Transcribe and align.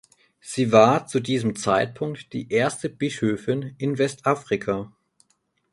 Sie 0.39 0.71
war 0.71 1.05
zu 1.05 1.19
diesem 1.19 1.55
Zeitpunkt 1.55 2.33
die 2.33 2.51
erste 2.51 2.89
Bischöfin 2.89 3.75
in 3.77 3.99
Westafrika. 3.99 4.91